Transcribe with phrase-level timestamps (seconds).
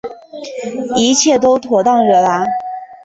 [0.95, 2.43] 一切都妥当惹拉